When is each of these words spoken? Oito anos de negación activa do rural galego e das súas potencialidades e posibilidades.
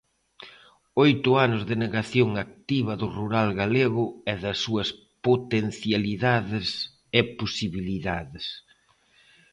Oito 1.05 1.29
anos 1.45 1.61
de 1.69 1.75
negación 1.83 2.29
activa 2.45 2.93
do 3.01 3.07
rural 3.17 3.49
galego 3.61 4.03
e 4.31 4.33
das 4.43 4.57
súas 4.65 4.89
potencialidades 5.27 6.67
e 7.19 7.21
posibilidades. 7.39 8.45